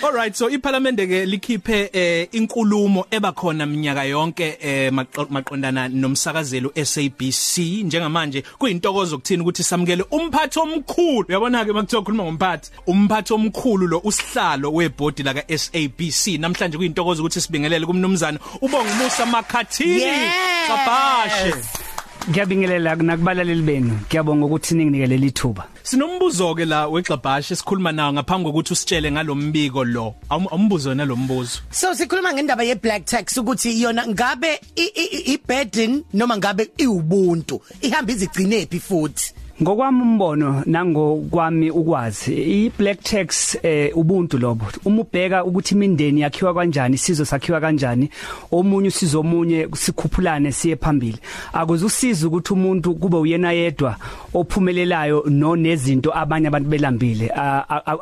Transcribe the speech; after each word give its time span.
Alright 0.00 0.34
so 0.34 0.48
iParliament 0.48 0.96
ke 0.96 1.26
likhiphe 1.26 1.90
eh, 1.92 2.28
inkulumo 2.32 3.06
ebakhona 3.10 3.66
minyaka 3.66 4.04
yonke 4.04 4.58
eh, 4.60 4.92
maqondana 4.92 5.88
nomsakazelo 5.88 6.72
SABC 6.84 7.58
njengamanje 7.84 8.42
kuyintokozo 8.58 9.16
ukuthini 9.16 9.42
ukuthi 9.42 9.62
samukele 9.62 10.04
umphathi 10.10 10.58
omkhulu. 10.58 11.26
Uyabona 11.28 11.64
ke 11.64 11.72
makuthiwa 11.72 12.02
khuluma 12.02 12.24
ngomphathi? 12.24 12.70
Umphathi 12.86 13.32
omkhulu 13.34 13.86
lo 13.86 14.00
usihlalo 14.04 14.72
webhodi 14.72 15.22
la 15.22 15.34
ka 15.34 15.42
SABC 15.58 16.38
namhlanje 16.38 16.76
kuyintokozo 16.78 17.22
ukuthi 17.22 17.40
sibingelele 17.40 17.86
kumnumzana 17.86 18.38
ubonga 18.60 18.94
Musa 18.94 19.26
Makhathini 19.26 20.30
Kabashe. 20.66 21.46
yes. 21.46 21.81
Ngiyabingelela 22.30 22.94
nakubalaleli 22.96 23.62
benu. 23.62 23.98
Ngiyabonga 24.06 24.46
ukuthi 24.46 24.74
ninginikele 24.74 25.16
lithuba. 25.16 25.66
Sinombuzo 25.82 26.54
ke 26.54 26.64
la 26.64 26.86
wexabhashe 26.86 27.56
sikhuluma 27.56 27.92
nawo 27.92 28.12
ngaphambi 28.12 28.50
kokuthi 28.50 28.72
usitshele 28.72 29.10
ngalombiko 29.12 29.84
lo. 29.84 30.14
Awumbuzo 30.30 30.94
nalombuzo. 30.94 31.60
So 31.70 31.94
sikhuluma 31.94 32.32
ngendaba 32.32 32.62
ye 32.62 32.74
black 32.74 33.04
tax 33.06 33.36
ukuthi 33.36 33.82
yona 33.82 34.06
ngabe 34.06 34.60
i 34.76 35.38
burden 35.48 36.04
noma 36.14 36.36
ngabe 36.36 36.70
iubuntu 36.78 37.60
ihamba 37.82 38.12
izigcine 38.12 38.66
phi 38.66 38.80
futhi. 38.80 39.34
Ngokwami 39.60 40.02
umbono 40.02 40.62
nangokwami 40.66 41.70
ukwazi 41.70 42.34
i-black 42.34 43.02
tax 43.02 43.58
eh 43.62 43.96
ubuntu 43.96 44.38
lobo. 44.38 44.64
Uma 44.84 45.02
ubheka 45.02 45.44
ukuthi 45.44 45.74
imindeni 45.74 46.20
yakhiwa 46.20 46.54
kanjani 46.54 46.94
isizwe 46.94 47.26
sakhiwa 47.26 47.60
kanjani 47.60 48.10
omunye 48.50 48.88
usizo 48.88 49.20
omunye 49.20 49.68
sikhuphulane 49.74 50.52
siye 50.52 50.76
phambili. 50.76 51.18
Akuze 51.52 51.86
usiza 51.86 52.26
ukuthi 52.26 52.52
umuntu 52.52 52.94
kube 52.94 53.16
uyena 53.16 53.52
yedwa 53.52 53.96
ophumelelayo 54.34 55.24
no 55.28 55.56
nezinto 55.56 56.10
abanye 56.16 56.48
abantu 56.48 56.68
belambile. 56.68 57.30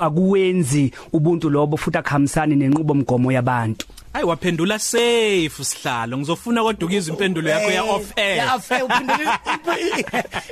Akuwenzi 0.00 0.92
ubuntu 1.12 1.50
lobo 1.50 1.76
futhi 1.76 1.98
akhamisani 1.98 2.56
nenqubo 2.56 2.94
mgomo 2.94 3.32
yabantu. 3.32 3.86
Hayi 4.20 4.28
waphendula 4.28 4.78
safe 4.78 5.64
sihlalo 5.64 6.18
ngizofuna 6.18 6.62
kodwa 6.62 6.86
ukizwa 6.88 7.14
impendulo 7.14 7.50
yakho 7.50 7.70
ya 7.70 7.82
off 7.82 8.18
air. 8.18 8.36
Ya 8.36 8.54
off 8.54 8.72
air 8.72 8.84
uphendula 8.84 9.38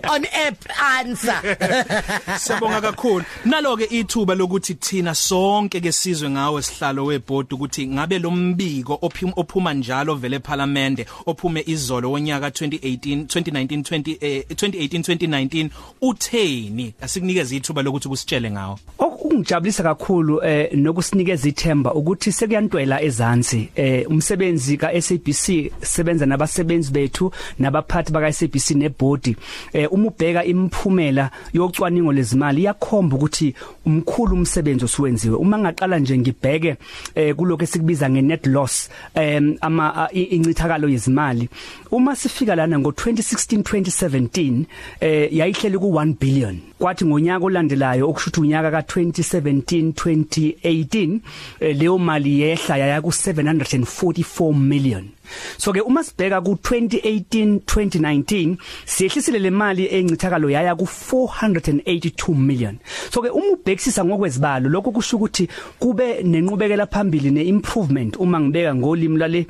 on 0.15 0.27
app 0.47 0.65
answer. 0.97 1.43
Siyabonga 2.39 2.81
kakhulu. 2.81 3.25
Nalo 3.45 3.77
ke 3.77 3.85
ithuba 3.85 4.35
lokuthi 4.35 4.75
thina 4.75 5.15
sonke 5.15 5.81
ke 5.81 5.93
sizwe 5.93 6.31
ngawe 6.31 6.63
sihlalo 6.63 7.05
webhodi 7.05 7.55
ukuthi 7.55 7.87
ngabe 7.87 8.19
lo 8.19 8.31
mbiko 8.31 8.99
ophuma 9.37 9.75
njalo 9.75 10.15
vele 10.15 10.37
eParliament 10.37 11.07
ophume 11.27 11.63
izolo 11.67 12.13
wonyaka 12.13 12.49
2018 12.49 13.25
2019 13.25 13.81
20 13.81 14.17
eh, 14.21 14.45
2018 14.51 14.99
2019 14.99 15.69
utheni 16.01 16.95
asikunikeze 17.01 17.57
ithuba 17.57 17.83
lokuthi 17.83 18.09
kusitshele 18.09 18.51
ngawo. 18.51 18.79
Okungijabulisa 18.99 19.83
kakhulu 19.83 20.45
eh 20.45 20.73
nokusinikeza 20.73 21.49
ithemba 21.49 21.95
ukuthi 21.95 22.33
sekuyantwela 22.33 23.03
ezansi 23.03 23.58
phansi 23.59 23.71
eh 23.77 24.05
umsebenzi 24.09 24.77
ka 24.77 24.91
SABC 25.01 25.73
sebenza 25.83 26.27
nabasebenzi 26.27 26.93
bethu 26.93 27.33
nabaphathi 27.59 28.13
baka 28.13 28.33
SABC 28.33 28.71
nebody 28.71 29.37
eh 29.73 29.93
uma 29.93 30.09
ubheka 30.09 30.45
imphumela 30.45 31.31
yocwaningo 31.53 32.13
lezimali 32.13 32.63
iyakhomba 32.63 33.17
ukuthi 33.17 33.55
umkhulu 33.87 34.35
umsebenzi 34.35 34.85
osuwenziwe. 34.85 35.37
Uma 35.37 35.59
ngaqala 35.59 35.99
nje 35.99 36.19
ngibheke 36.19 36.77
eh 37.15 37.35
kuloko 37.35 37.63
esikubiza 37.63 38.11
ngenet 38.11 38.47
loss 38.47 38.89
em 39.15 39.57
ama 39.61 40.09
incithakalo 40.13 40.89
yezimali 40.89 41.49
uma 41.91 42.17
sifika 42.17 42.55
lana 42.55 42.79
ngo 42.79 42.91
2016 42.91 43.63
2017 43.63 44.65
eh 45.01 45.33
yayihlela 45.33 45.79
ku 45.79 45.87
1 45.87 46.19
billion. 46.21 46.59
Kwathi 46.79 47.05
ngonyaka 47.05 47.45
olandelayo 47.45 48.09
okushuthi 48.09 48.41
unyaka 48.41 48.71
ka 48.71 48.81
2017 48.81 49.93
2018 49.93 51.21
eh, 51.61 51.77
leyo 51.77 51.99
mali 51.99 52.41
yehla 52.41 52.77
yaya 52.77 53.03
ku 53.03 53.13
744 53.55 54.55
million. 54.55 55.09
So 55.57 55.73
ke 55.73 55.81
uma 55.81 56.03
sibheka 56.03 56.41
ku 56.41 56.53
2018 56.57 57.61
2019 57.67 58.57
siyehlisile 58.85 59.39
le 59.39 59.51
mali 59.51 59.87
encithakalo 59.87 60.51
yaya 60.51 60.75
ku 60.77 60.85
482 60.85 62.35
million. 62.35 62.79
So 63.11 63.23
ke 63.23 63.31
uma 63.31 63.57
ubhekisisa 63.57 64.05
ngokwezibalo 64.05 64.69
lokho 64.69 64.91
kusho 64.91 65.17
ukuthi 65.17 65.49
kube 65.79 66.23
nenqubekela 66.23 66.87
phambili 66.87 67.31
neimprovement 67.31 68.17
uma 68.17 68.41
ngibeka 68.41 68.75
ngolimi 68.75 69.19
lale 69.19 69.47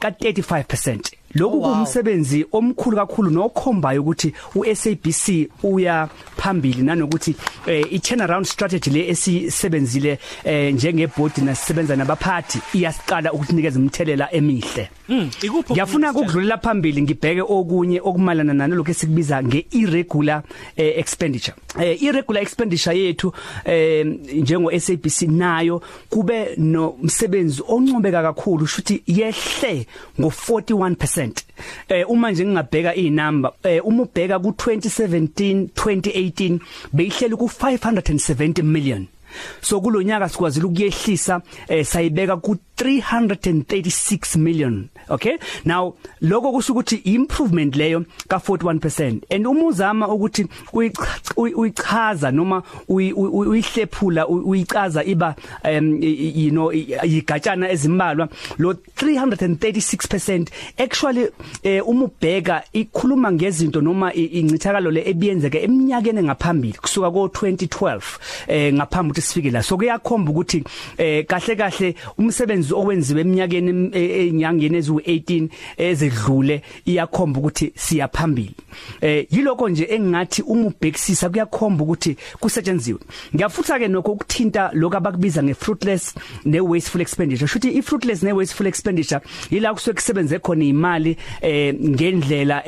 ka 0.00 0.10
35% 0.10 1.23
lokhu 1.34 1.62
oh, 1.62 1.74
kumsebenzi 1.74 2.46
omkhulu 2.52 2.96
kakhulu 2.96 3.30
nokhombayo 3.30 4.02
ukuthi 4.02 4.32
uSABC 4.54 5.48
uya 5.62 6.08
phambili 6.36 6.82
nanokuthi 6.82 7.36
eh, 7.66 7.86
i 7.90 7.98
turnaround 7.98 8.46
strategy 8.46 8.90
le 8.90 9.08
esisebenzile 9.08 10.18
eh, 10.44 10.74
njengeboard 10.74 11.38
nasisebenza 11.38 11.96
nabaphathi 11.96 12.58
iyasiqala 12.74 13.32
ukunikeza 13.32 13.78
umthelela 13.80 14.34
emihle. 14.34 14.88
Mm, 15.08 15.30
ngiyafuna 15.70 16.10
ukudlulela 16.10 16.58
phambili 16.58 17.02
ngibheke 17.02 17.42
okunye 17.42 18.00
okumalana 18.00 18.54
nalokho 18.54 18.90
esikubiza 18.90 19.42
ngeirregular 19.42 20.42
eh, 20.76 20.98
expenditure. 20.98 21.56
Irregular 22.00 22.42
expenditure 22.42 22.98
yethu 22.98 23.32
njengo 24.34 24.80
SABC 24.80 25.22
nayo 25.22 25.82
kube 26.10 26.56
nomsebenzi 26.56 27.62
oncomeka 27.68 28.22
kakhulu 28.22 28.66
shuthi 28.66 29.02
yehle 29.06 29.86
ngo 30.20 30.28
41% 30.28 31.23
eh 31.88 32.04
uma 32.08 32.30
nje 32.30 32.44
ngingabheka 32.44 32.94
izinamba 32.94 33.52
eh 33.64 33.80
uma 33.84 34.02
ubheka 34.02 34.38
ku 34.38 34.50
2017 34.50 35.68
2018 35.74 36.58
beyihlela 36.92 37.36
ku 37.36 37.46
570 37.46 38.62
million. 38.62 39.06
So 39.60 39.80
kulonyaka 39.80 40.28
sikwazile 40.28 40.66
ukuyehlisa 40.66 41.42
eh 41.68 41.84
sayibeka 41.84 42.36
ku 42.36 42.56
336 42.76 44.36
million 44.36 44.88
okay? 45.08 45.38
Now 45.64 45.94
lokho 46.20 46.52
kusho 46.52 46.72
ukuthi 46.72 46.96
improvement 47.04 47.76
leyo 47.76 48.04
ka 48.28 48.36
41% 48.36 49.22
and 49.30 49.46
uma 49.46 49.64
uzama 49.64 50.08
ukuthi 50.08 50.46
uyichaza 51.36 52.30
noma 52.30 52.62
uyihlephula 52.88 54.28
uyicaza 54.28 55.04
iba 55.04 55.34
um 55.64 56.02
you 56.02 56.50
know 56.50 56.72
igatshana 56.72 57.70
ezimbalwa 57.70 58.28
lo 58.58 58.72
336% 58.72 60.46
actually 60.78 61.28
eh 61.62 61.88
uma 61.88 62.04
ubheka 62.04 62.62
ikhuluma 62.72 63.32
ngezinto 63.32 63.80
noma 63.80 64.14
incithakalo 64.14 64.90
le 64.90 65.08
ebiyenzeke 65.08 65.62
eminyakeni 65.62 66.22
ngaphambili 66.22 66.78
kusuka 66.78 67.10
ko 67.10 67.26
2012 67.26 68.00
eh 68.48 68.74
ngaphambi 68.74 69.10
ukuthi 69.10 69.22
sifike 69.22 69.50
la. 69.50 69.62
So 69.62 69.76
kuyakhomba 69.76 70.30
ukuthi 70.30 70.64
eh 70.98 71.26
kahle 71.26 71.56
kahle 71.56 71.94
umsebenzi 72.18 72.63
owenziwe 72.72 73.20
eminyakeni 73.20 73.90
enyangeni 73.94 74.78
ezu18 74.78 75.48
ezedlule 75.78 76.62
iyakhomba 76.86 77.40
ukuthi 77.40 77.72
siya 77.76 78.08
phambili. 78.08 78.54
Eh 79.00 79.26
yiloko 79.30 79.68
nje 79.68 79.86
engathi 79.90 80.42
uma 80.42 80.66
ubhekisisa 80.66 81.28
kuyakhomba 81.28 81.84
ukuthi 81.84 82.16
kusetshenziswe 82.40 83.00
ngiyafutha 83.34 83.78
ke 83.78 83.88
nokho 83.88 84.12
ukuthinta 84.12 84.70
lokho 84.72 84.96
abakubiza 84.96 85.42
ngefruitless 85.42 86.14
ne 86.44 86.60
wasteful 86.60 87.00
expenditure. 87.00 87.48
Shuthi 87.48 87.68
ifruitless 87.78 88.22
ne 88.22 88.32
wasteful 88.32 88.66
expenditure 88.66 89.20
yila 89.50 89.74
kusuke 89.74 89.94
kusebenze 89.94 90.38
khona 90.38 90.64
imali 90.64 91.16
eh 91.42 91.74
ngendlela 91.74 92.62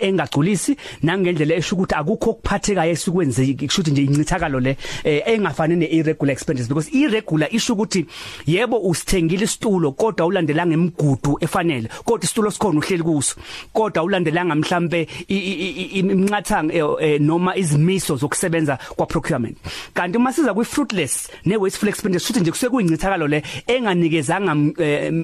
engagculisi 0.00 0.76
nangendlela 1.02 1.54
esho 1.54 1.76
ukuthi 1.76 1.94
akukho 1.94 2.30
okuphathekayo 2.30 2.92
esukwenzeki 2.92 3.66
kushuthi 3.66 3.90
nje 3.90 4.02
incithakalo 4.02 4.60
le 4.60 4.76
engafani 5.04 5.76
ne 5.76 5.86
irregular 5.86 6.32
expenditure. 6.32 6.68
Because 6.68 6.90
irregular 6.92 7.48
isho 7.50 7.72
ukuthi 7.72 8.06
yebo 8.46 8.78
usithengile 8.78 9.44
isitulo 9.44 9.92
kodwa 9.92 10.26
ulandelanga 10.26 10.74
emigudu 10.74 11.38
efanele 11.40 11.88
kodwa 12.04 12.24
isitulo 12.24 12.50
sikhona 12.50 12.78
uhleli 12.78 13.02
kuso 13.02 13.36
kodwa 13.72 14.02
ulandelanga 14.02 14.54
mhlambe 14.54 15.07
imnqathanga 15.28 16.74
noma 17.20 17.56
izimiso 17.56 18.16
zokusebenza 18.16 18.78
kwa 18.96 19.06
procurement 19.06 19.56
kanti 19.94 20.18
uma 20.18 20.32
siza 20.32 20.54
kwi 20.54 20.64
fruitless 20.64 21.28
ne 21.44 21.56
wasteful 21.56 21.88
expenditure 21.88 22.26
futhi 22.26 22.40
nje 22.40 22.50
kusuke 22.50 22.70
kuyincithakalo 22.70 23.26
le 23.26 23.42
enganikezanga 23.66 24.54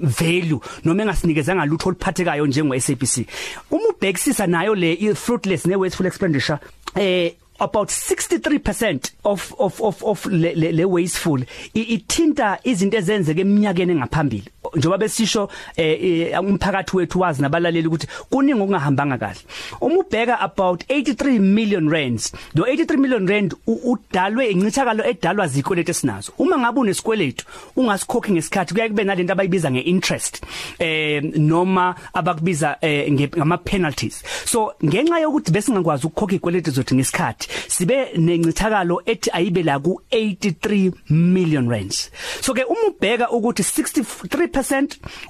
value 0.03 0.61
noma 0.85 1.03
engasinikezanga 1.03 1.67
lutho 1.67 1.89
oluphathekayo 1.89 2.47
njengo 2.47 2.81
SABC 2.81 3.27
uma 3.71 3.89
ubhekisisa 3.89 4.47
nayo 4.47 4.75
le 4.75 5.15
fruitless 5.15 5.67
ne 5.67 5.77
wasteful 5.77 6.07
expenditure 6.07 6.59
eh 6.97 7.33
about 7.61 7.89
63% 7.89 9.13
of 9.25 9.55
of 9.59 9.81
of 9.81 10.03
of 10.03 10.27
le, 10.27 10.55
le, 10.55 10.73
le 10.73 10.85
wasteful 10.85 11.45
ithinta 11.75 12.59
izinto 12.65 12.97
ezenzeke 12.97 13.41
eminyakeni 13.41 13.93
engaphambili. 13.93 14.54
Njoba 14.77 14.99
besisho 14.99 15.49
eh, 15.77 16.05
eh, 16.05 16.41
umphakathi 16.41 16.97
wethu 16.97 17.21
wazi 17.21 17.43
nabalaleli 17.43 17.89
ukuthi 17.89 18.07
kuningi 18.31 18.61
okungahambanga 18.61 19.19
kahle. 19.19 19.41
Uma 19.81 19.95
ubheka 19.99 20.41
about 20.41 20.85
83 20.89 21.39
million 21.39 21.91
rands 21.91 22.33
lo 22.55 22.65
83 22.65 22.97
million 22.97 23.29
rand 23.29 23.55
udalwe 23.67 24.51
incithakalo 24.51 25.05
edalwa 25.05 25.47
zikwelete 25.47 25.91
esinazo. 25.91 26.33
Uma 26.39 26.59
ngabe 26.59 26.81
unesikweletu 26.81 27.45
ungasikhokhi 27.77 28.33
ngesikhathi 28.33 28.75
kuya 28.75 28.89
kube 28.89 29.05
nalento 29.05 29.33
abayibiza 29.33 29.71
ngeinterest 29.71 30.43
eh 30.79 31.23
noma 31.23 31.95
abakubiza 32.13 32.77
eh, 32.81 33.13
ngama 33.13 33.59
penalties 33.59 34.23
so 34.45 34.75
ngenxa 34.85 35.19
yokuthi 35.19 35.53
besingakwazi 35.53 36.07
ukukhokha 36.07 36.37
ikweleti 36.37 36.71
zethu 36.71 36.95
ngesikhathi 36.95 37.49
sibe 37.69 38.09
nencithakalo 38.17 39.03
ethi 39.07 39.31
ayibe 39.33 39.63
la 39.63 39.79
ku 39.79 40.01
83 40.11 40.93
million 41.11 41.69
rands. 41.69 42.11
So 42.41 42.55
ke 42.55 42.65
uma 42.65 42.89
ubheka 42.89 43.31
ukuthi 43.31 43.63
63% 43.63 44.64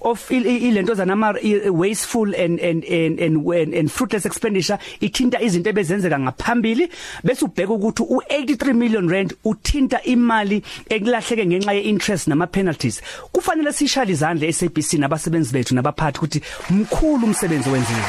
of 0.00 0.30
il- 0.30 0.46
i- 0.46 0.68
ilento 0.68 0.94
zanama 0.94 1.34
i- 1.42 1.68
wasteful 1.70 2.34
and 2.34 2.60
and 2.60 2.84
and 2.84 3.20
and, 3.20 3.46
and, 3.52 3.74
and 3.74 3.88
fruitless 3.90 4.26
expenditure 4.26 4.78
ithinta 5.00 5.42
izinto 5.42 5.70
ebezenzeka 5.70 6.18
ngaphambili 6.18 6.88
bese 7.24 7.44
ubheka 7.44 7.72
ukuthi 7.72 8.02
u83 8.02 8.72
million 8.74 9.08
rand 9.10 9.34
uthinta 9.44 10.02
imali 10.02 10.62
ekulahleke 10.88 11.46
ngenxa 11.46 11.72
yeinterest 11.72 12.26
nama 12.28 12.46
penalties 12.46 13.02
kufanele 13.32 13.72
sishale 13.72 14.12
izandla 14.12 14.52
SABC 14.52 14.92
nabasebenzi 14.94 15.52
bethu 15.52 15.74
nabaphathi 15.74 16.18
ukuthi 16.18 16.40
mkhulu 16.70 17.26
umsebenzi 17.26 17.68
owenziwe. 17.70 18.00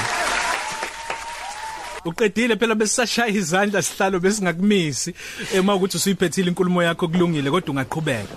Uqedile 2.06 2.56
phela 2.56 2.75
besashaya 2.75 3.30
izandla 3.33 3.81
sihlalo 3.81 4.19
besingakumisi 4.19 5.13
ema 5.56 5.75
ukuthi 5.75 5.98
usuyiphethile 5.98 6.48
inkulumo 6.50 6.83
yakho 6.83 7.07
kulungile 7.07 7.51
kodwa 7.51 7.69
ungaqhubeka. 7.71 8.36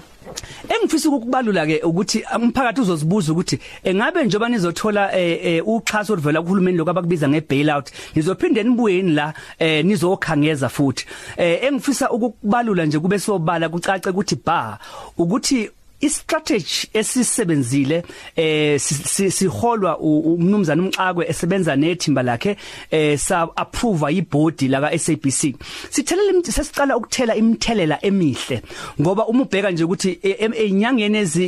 Engifisa 0.69 1.09
ukukubalula 1.09 1.67
ke 1.67 1.81
ukuthi 1.83 2.25
umphakathi 2.37 2.81
uzozibuza 2.81 3.33
ukuthi 3.33 3.59
engabe 3.85 4.25
njoba 4.25 4.49
nizothola 4.49 5.19
eh, 5.19 5.41
eh, 5.47 5.69
uxhaso 5.69 6.13
oluvela 6.13 6.43
kuhulumeni 6.43 6.79
lokho 6.79 6.91
abakubiza 6.91 7.29
ngebailout 7.29 7.93
nizophinde 8.15 8.63
nibuyeni 8.63 9.13
la 9.13 9.35
eh, 9.59 9.85
nizokhangeza 9.85 10.69
futhi? 10.69 11.07
Eh, 11.37 11.65
engifisa 11.65 12.11
ukukubalula 12.11 12.87
nje 12.87 12.99
kube 12.99 13.19
sobala 13.19 13.69
kucace 13.69 14.11
ukuthi 14.11 14.37
ba 14.45 14.79
ukuthi 15.19 15.71
istrategy 16.01 16.89
esisebenzile 16.95 18.03
eh 18.37 18.81
si- 18.81 18.95
si- 18.95 19.31
siholwa 19.31 19.99
umnumzana 19.99 20.83
umxakwe 20.83 21.27
esebenza 21.29 21.77
nethimba 21.77 22.23
lakhe 22.23 22.57
eh 22.91 23.19
sa 23.19 23.49
approve 23.57 24.13
ibhodi 24.13 24.69
la 24.69 24.81
ka 24.81 24.99
SABC 24.99 25.55
sithelela 25.91 26.33
imthi- 26.33 26.53
sesicala 26.53 26.97
ukuthela 26.97 27.37
imthelela 27.37 27.99
emihle 28.05 28.63
ngoba 29.01 29.27
uma 29.27 29.43
ubheka 29.43 29.71
nje 29.71 29.85
ukuthi 29.85 30.19
enyangeni 30.23 31.19
ezi 31.19 31.45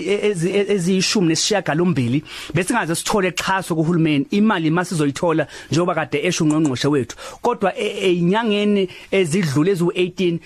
eziyishumi 0.69 1.29
nesishiyagalombili 1.29 2.23
bese 2.55 2.75
ngaze 2.75 2.95
sithole 2.95 3.29
exhaso 3.29 3.75
kuhulumeni. 3.75 4.27
Imali 4.31 4.71
masizoyithola 4.71 5.47
njengoba 5.71 5.95
kade 5.95 6.19
esho 6.27 6.45
ungqongqoshe 6.45 6.89
wethu. 6.89 7.17
Kodwa 7.43 7.79
enyangeni 7.79 8.89
ezidlule 9.11 9.75
ezu18 9.75 10.39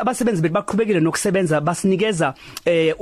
abasebenzi 0.00 0.42
bethu 0.42 0.54
baqhubekile 0.54 1.00
nokusebenza 1.00 1.60
basinikeza 1.60 2.34
eh 2.64 2.94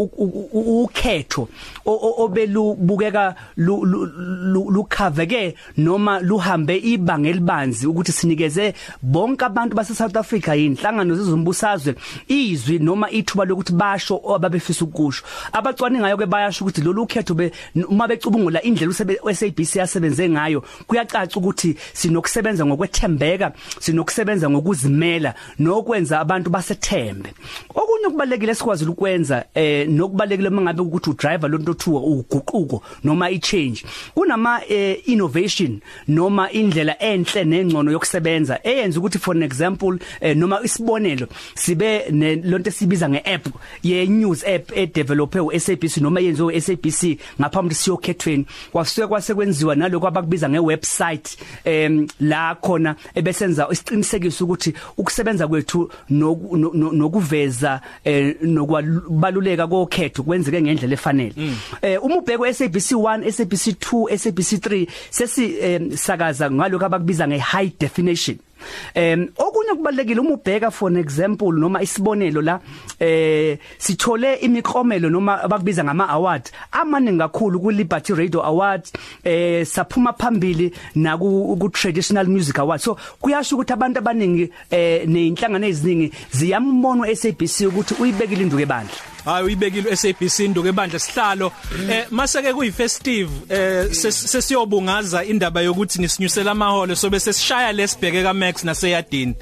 ukhetho 0.53 1.49
obelubukeka 1.85 3.35
lu- 3.57 3.85
lu- 3.85 4.07
lu- 4.07 4.71
lukhaveke 4.71 5.55
noma 5.77 6.21
luhambe 6.21 6.77
ibanga 6.77 7.29
elibanzi 7.29 7.87
ukuthi 7.87 8.13
sinikeze 8.13 8.75
bonke 9.03 9.45
abantu 9.45 9.77
base 9.77 9.95
South 9.95 10.17
Africa 10.17 10.49
inhlangano 10.57 11.15
zezombusazwe 11.15 11.95
izwi 12.29 12.79
noma 12.79 13.11
ithuba 13.11 13.45
lokuthi 13.45 13.73
basho 13.73 14.21
ababefisa 14.35 14.85
ukusho. 14.85 15.25
Abacwaningayo 15.53 16.17
ke 16.17 16.27
bayasho 16.27 16.65
ukuthi 16.65 16.81
lolu 16.81 17.07
khetho 17.07 17.35
be 17.35 17.53
uma 17.89 18.09
becubungula 18.09 18.63
indlela 18.63 18.93
uSABC 19.23 19.77
yasebenze 19.77 20.29
ngayo 20.29 20.65
kuyacaca 20.87 21.37
ukuthi 21.37 21.77
sinokusebenza 21.93 22.67
ngokwethembeka 22.67 23.53
sinokusebenza 23.81 24.51
ngokuzimela 24.51 25.35
nokwenza 25.59 26.21
abantu 26.21 26.51
basethembe. 26.51 27.35
Okunye 27.71 28.11
kubalekile 28.11 28.55
sikwazi 28.55 28.85
ukwenza 28.85 29.45
eh 29.55 29.89
nokubalekile 29.89 30.36
mangabe 30.37 30.83
ukuthi 30.83 31.11
udriver 31.11 31.51
lonto 31.51 31.75
thuwa 31.75 32.01
uguquko 32.01 32.83
noma 33.05 33.31
ichange. 33.31 33.85
Kunama 34.15 34.61
eh, 34.69 34.99
innovation 35.09 35.81
noma 36.09 36.51
indlela 36.53 36.99
enhle 37.03 37.45
nengcono 37.45 37.91
yokusebenza 37.93 38.59
eyenza 38.65 38.99
ukuthi 39.01 39.19
for 39.19 39.37
example 39.43 39.99
eh, 40.21 40.37
noma 40.37 40.61
isibonelo 40.65 41.27
sibe 41.55 42.11
lonto 42.45 42.69
esibiza 42.71 43.09
ngeapp 43.09 43.47
ye 43.83 44.07
news 44.07 44.45
app 44.45 44.77
edevelopwe 44.77 45.41
uSABC 45.41 45.97
noma 46.01 46.21
yenziwe 46.21 46.57
uSABC 46.57 47.19
ngaphambi 47.41 47.75
siyokhethweni. 47.75 48.47
Kwasuke 48.73 49.07
kwasekwenziwa 49.07 49.75
naloko 49.75 50.07
abakubiza 50.07 50.49
ngewebsite 50.49 51.39
em 51.65 52.07
la 52.21 52.55
khona 52.55 52.97
ebesenza 53.15 53.69
isiqinisekiso 53.71 54.45
ukuthi 54.45 54.75
ukusebenza 54.97 55.49
kwethu 55.49 55.91
noku- 56.11 56.57
no- 56.57 56.71
no- 56.75 56.93
nokuveza 56.93 57.81
eh, 58.05 58.37
nokwabaluleka 58.43 59.67
kokhetho 59.67 60.23
kwenzeke 60.27 60.63
ngendlela 60.63 60.95
efanele. 60.95 61.35
Eh 61.83 61.99
uma 62.03 62.17
ubheka 62.17 62.53
SABC 62.53 62.93
1 62.93 63.31
SABC 63.31 63.67
2 63.81 64.19
SABC 64.19 64.53
3 64.61 64.87
sesi 65.11 65.45
em, 65.61 65.97
sakaza 65.97 66.51
ngaloko 66.51 66.85
abakubiza 66.85 67.29
nge 67.29 67.39
high 67.39 67.73
definition. 67.81 68.37
Em 68.95 69.29
okunye 69.39 69.75
kubalekile 69.77 70.21
uma 70.21 70.31
ubheka 70.31 70.71
for 70.71 70.89
an 70.89 70.97
example 70.97 71.53
noma 71.53 71.83
isibonelo 71.83 72.41
la 72.41 72.61
eh 72.99 73.59
sithole 73.79 74.35
imiklomelo 74.41 75.11
noma 75.11 75.43
abakubiza 75.43 75.85
ngama 75.85 76.09
award 76.09 76.51
amaningi 76.73 77.19
kakhulu 77.19 77.61
ku 77.61 77.71
Liberty 77.71 78.15
Radio 78.15 78.43
Awards 78.43 78.93
eh 79.25 79.65
saphuma 79.67 80.13
phambili 80.13 80.73
na 80.95 81.19
ku 81.19 81.57
ku 81.61 81.69
traditional 81.69 82.27
music 82.27 82.59
awards 82.59 82.85
so 82.85 82.97
kuyasho 83.21 83.57
ukuthi 83.57 83.73
abantu 83.73 83.99
abaningi 83.99 84.51
eh 84.71 85.07
nezinhlangano 85.07 85.67
eziningi 85.67 86.13
ziyambona 86.33 87.13
uSABC 87.13 87.67
ukuthi 87.69 87.95
uyibekile 88.01 88.43
induku 88.43 88.63
ebandla 88.63 88.97
hayi 89.27 89.45
uyibekile 89.47 89.97
SABC 89.97 90.39
induke 90.39 90.73
bandla 90.73 90.99
sihlalo. 90.99 91.53
Eh 91.91 92.07
mase 92.11 92.43
ke 92.43 92.53
kuyifestive 92.55 93.31
eh 93.51 93.85
ses- 93.91 94.27
sesiyobungaza 94.33 95.25
indaba 95.25 95.61
yokuthi 95.61 95.99
nisinyusela 96.01 96.51
amaholo 96.51 96.97
so 96.97 97.11
bese 97.11 97.33
sishaya 97.33 97.73
lesibheke 97.73 98.23
ka 98.23 98.35
Max 98.35 98.65
naseyadini. 98.65 99.35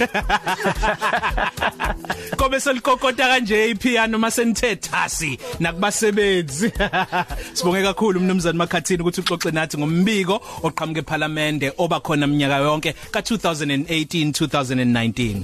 Kobe 2.36 2.60
selikokota 2.60 3.28
kanje 3.28 3.70
ipiano 3.70 4.18
masenithe 4.18 4.76
thasi 4.76 5.38
nakubasebenzi. 5.60 6.72
Sibonge 7.54 7.82
kakhulu 7.82 8.20
umnumzane 8.20 8.58
Makhathini 8.58 9.02
ukuthi 9.02 9.20
uxoxe 9.20 9.50
nathi 9.50 9.78
ngombiko 9.78 10.40
oqhamuke 10.62 10.98
eParliament 11.00 11.64
obakhona 11.78 12.26
minyaka 12.26 12.56
yonke 12.64 12.94
ka 13.10 13.20
2018 13.20 14.30
2019 14.30 15.40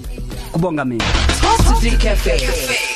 kubonga 0.53 0.85
mina. 0.85 1.05
Positive 1.43 1.99
Cafe. 1.99 2.96